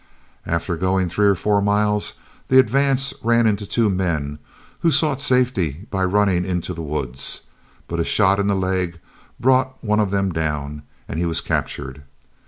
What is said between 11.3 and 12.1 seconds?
captured.